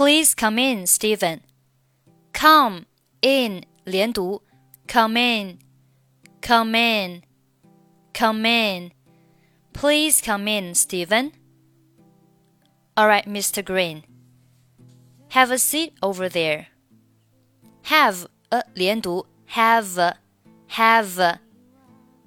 [0.00, 1.42] Please come in, Steven.
[2.32, 2.86] Come
[3.20, 4.40] in 连读
[4.88, 5.58] ，come in,
[6.40, 7.22] come in,
[8.14, 8.92] come in.
[9.74, 11.32] Please come in, Steven.
[12.96, 13.62] All right, Mr.
[13.62, 14.04] Green.
[15.32, 16.68] Have a seat over there.
[17.90, 20.14] Have a 连读，have,
[20.68, 21.38] have,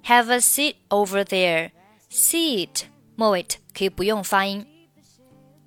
[0.04, 1.72] have a seat over there.
[2.08, 2.84] Seat
[3.16, 3.44] 末尾
[3.76, 4.64] 可以不用发音。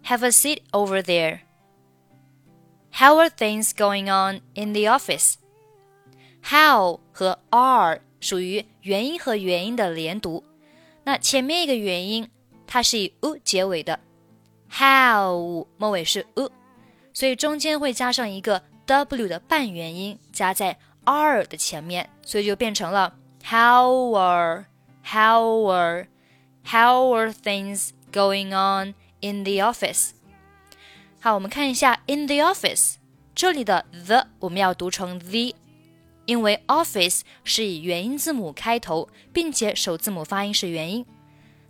[0.05, 1.46] Have a seat over there.
[2.96, 5.34] How are things going on in the office?
[6.42, 10.44] How 和 are 属于元音和元音的连读。
[11.04, 12.28] 那前面一个元音
[12.66, 13.98] 它是以 u 结尾的，
[14.70, 16.50] how 末尾是 u，
[17.12, 24.66] 所以中间会加上一个 w 的半元音，加在 are 的前面，所以就变成了 how are
[25.04, 26.06] how are
[26.64, 30.10] how are things going on in the office？
[31.19, 32.95] 好，我们看一下 in the office
[33.33, 35.55] 这里的 the 我们要读成 the，
[36.25, 41.05] 因为 office 是以元音字母开头，并且首字母发音是元音，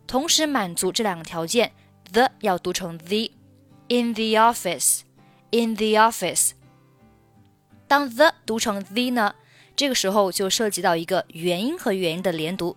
[0.06, 1.72] 同时满足这两个条件
[2.12, 3.32] ，the 要读成 the。
[3.90, 6.52] in the office，in the office。
[7.88, 9.34] 当 the 读成 the 呢，
[9.78, 12.76] 这个时候就涉及到一个元音和元音的连读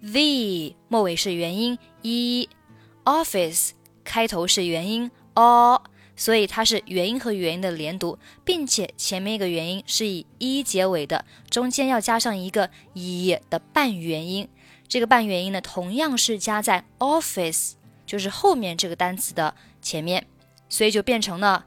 [0.00, 3.70] ，the 末尾是元音 e，office
[4.02, 5.80] 开头是元音 o，
[6.14, 14.48] 所以它是元音和元音的连读，并且前面一个元音是以 e 结尾的，中间要加上一个 e 的半元音，
[14.86, 17.72] 这个半元音呢同样是加在 office，
[18.06, 20.26] 就是后面这个单词的前面，
[20.68, 21.66] 所以就变成了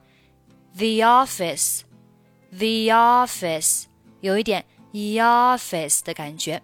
[0.75, 3.85] the office，the office，
[4.21, 6.61] 有一点 office 的感觉。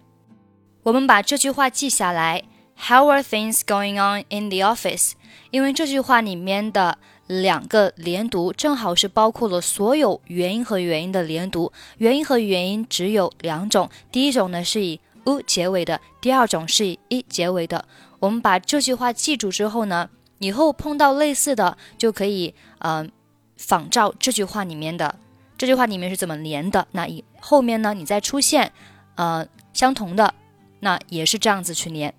[0.84, 2.44] 我们把这句话记下来
[2.76, 5.12] ，How are things going on in the office？
[5.50, 6.98] 因为这句话里面的
[7.40, 11.72] 两个连读正好是包括了所有元音和元音的连读。
[11.98, 17.84] 元音和元音只有两种，第一种呢是以 u 结尾的，第二种是以 i 结尾的。
[18.20, 23.10] 我们把这句话记住之后呢，以后碰到类似的就可以嗯
[23.56, 25.14] 仿照这句话里面的。
[25.56, 26.86] 这句话里面是怎么连的？
[26.92, 28.72] 那以后面呢，你再出现
[29.14, 30.34] 呃相同的。
[30.80, 32.12] 那也是这样子去连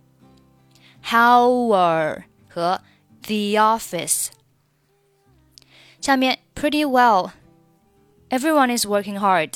[1.03, 1.69] ，How
[2.47, 2.79] 和
[3.21, 4.27] the office。
[6.02, 9.54] 下面 pretty well，everyone is working hard。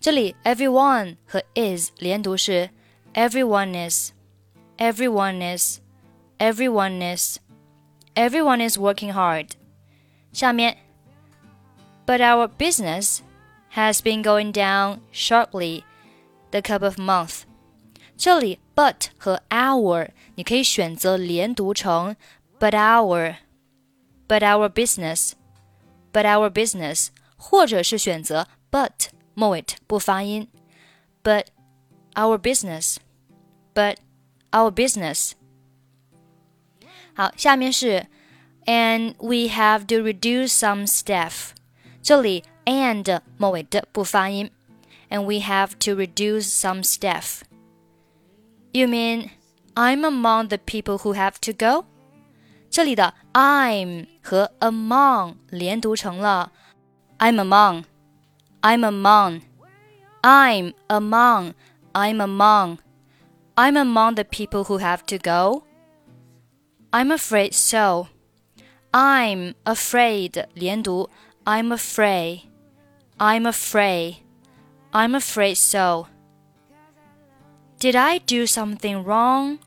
[0.00, 2.70] 这里 everyone 和 is 连读是
[3.14, 9.50] everyone is，everyone is，everyone is，everyone is working hard。
[10.32, 10.76] 下面
[12.06, 13.18] but our business
[13.74, 15.82] has been going down sharply
[16.50, 17.42] the couple of months。
[18.16, 22.16] 这里 but 和 our 你可以选择连读成
[22.58, 24.68] but our，but our
[26.12, 30.48] business，but our business，或者是选择 but 末尾不发音，
[31.22, 31.46] but
[32.14, 33.96] our business，but
[34.50, 35.32] our business。
[37.14, 38.06] 好，下面是
[38.64, 41.50] and we have to reduce some staff。
[42.02, 44.50] 这里 and 末尾的不发音，
[45.10, 49.30] and we have to reduce some staff。you mean
[49.74, 51.84] I'm among the people who have to go？
[52.72, 56.52] 这里的 I'm 和 among 连读成了
[57.18, 57.84] I'm among,
[58.60, 59.42] I'm among,
[60.22, 61.54] I'm among,
[61.92, 62.78] I'm among,
[63.56, 65.64] I'm among the people who have to go.
[66.92, 68.06] I'm afraid so.
[68.92, 71.10] I'm afraid 连读
[71.44, 72.42] I'm afraid,
[73.18, 74.16] I'm afraid,
[74.92, 76.06] I'm afraid so.
[77.80, 79.58] Did I do something wrong?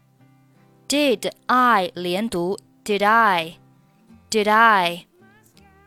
[0.87, 3.57] Did I 连读 Did I?
[4.29, 5.05] Did I?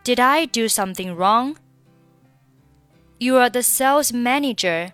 [0.04, 1.56] Did I do something wrong?
[3.18, 4.92] You are the sales manager,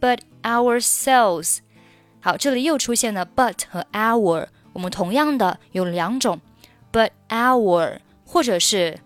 [0.00, 1.58] but our sales
[2.20, 6.40] 好，这里又出现了 but 和 our，我们同样的有两种，
[6.90, 8.98] but our 或者是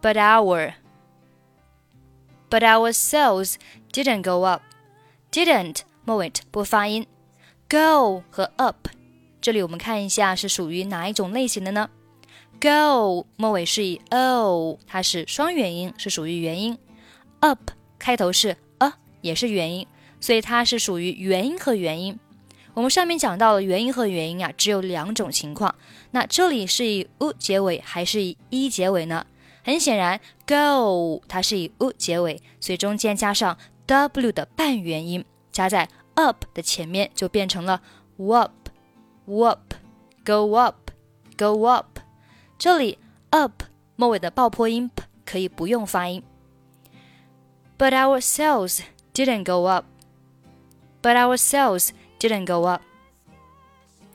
[0.00, 3.56] but our。But our sales
[3.92, 4.62] didn't go up.
[5.30, 7.06] Didn't 末尾不发音，
[7.68, 8.88] go 和 up，
[9.41, 11.89] 这里我们看一下是属于哪一种类型的呢
[12.61, 16.77] ？go 末尾是以 o，它是双元音，是属于元音
[17.39, 19.87] ；up 开头是 a，也是元音，
[20.19, 22.19] 所以它是属于元音和元音。
[22.75, 25.73] 我们上面讲到了元音和元音啊，只有两种情况。
[26.11, 29.25] 那这里是以 u 结尾还是以 e 结尾呢？
[29.63, 35.25] 很显然，go 它是以 u 结尾，所以中间加上 w 的半元音。
[35.51, 37.81] 加在 up 的前面就变成了
[38.17, 38.60] up
[39.26, 41.98] whoop，whoop，go up，go up。
[42.58, 42.98] 这里
[43.30, 43.62] up
[43.96, 46.22] 末尾的爆破音 p 可以不用发音。
[47.78, 48.80] But our sales
[49.12, 49.84] didn't go up.
[51.02, 52.82] But our sales didn't go up.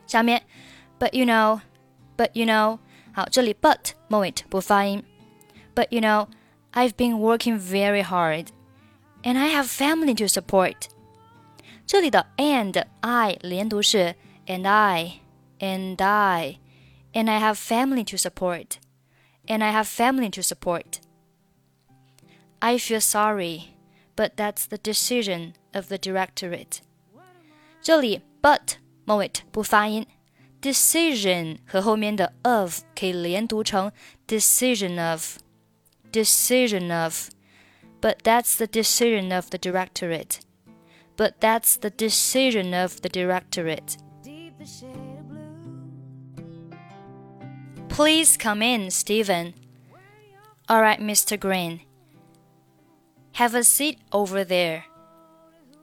[0.06, 0.42] 下面，
[0.98, 1.60] But you know,
[2.16, 2.78] but you know，
[3.12, 5.04] 好，这里 but 末尾不发音。
[5.74, 6.28] But you know,
[6.72, 8.48] I've been working very hard,
[9.22, 10.88] and I have family to support.
[11.86, 14.14] 这里的 and I 连读是
[14.46, 15.20] and I
[15.60, 16.58] and I
[17.14, 18.78] and I have family to support
[19.48, 21.00] and I have family to support.
[22.60, 23.76] I feel sorry,
[24.14, 26.80] but that's the decision of the directorate.
[27.82, 30.06] 这里 but 末尾不发音，
[30.60, 33.90] decision 和后面的 of 可以连读成
[34.28, 35.38] decision of
[36.12, 37.30] decision of,
[38.00, 40.40] but that's the decision of the directorate
[41.16, 43.96] but that's the decision of the directorate.
[47.89, 49.53] Please come in, Steven.
[50.69, 51.39] All right, Mr.
[51.39, 51.81] Green.
[53.33, 54.85] Have a seat over there.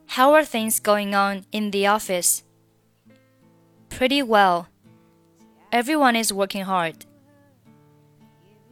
[0.07, 2.43] How are things going on in the office?
[3.89, 4.67] Pretty well.
[5.71, 7.05] Everyone is working hard.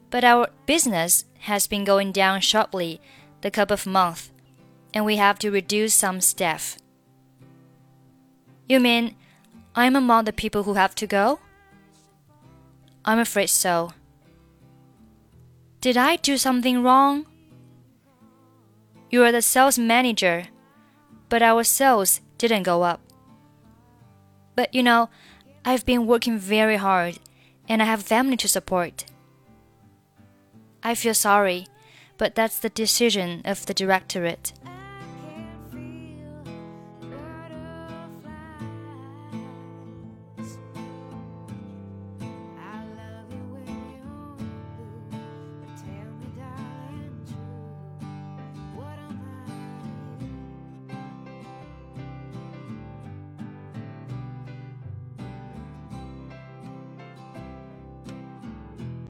[0.09, 3.01] But our business has been going down sharply
[3.42, 4.31] the couple of months
[4.94, 6.77] and we have to reduce some staff.
[8.69, 9.16] You mean
[9.75, 11.40] I'm among the people who have to go?
[13.04, 13.92] I'm afraid so.
[15.81, 17.25] Did I do something wrong?
[19.10, 20.46] You are the sales manager,
[21.28, 23.02] but our sales didn't go up.
[24.56, 25.10] But you know,
[25.66, 27.19] I've been working very hard
[27.68, 29.06] and I have family to support.
[30.84, 31.68] I feel sorry,
[32.18, 34.54] but that's the decision of the directorate.